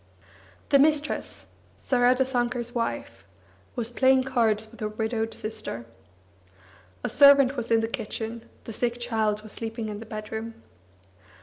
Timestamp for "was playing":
3.75-4.23